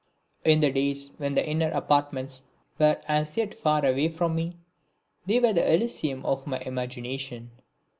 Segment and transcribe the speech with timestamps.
[0.43, 2.41] In the days when the inner apartments
[2.79, 4.57] were as yet far away from me,
[5.27, 7.51] they were the elysium of my imagination.